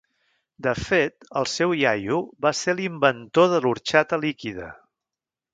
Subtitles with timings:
[0.67, 2.17] De fet, el seu iaio
[2.47, 4.75] va ser l'inventor de l'orxata líquida.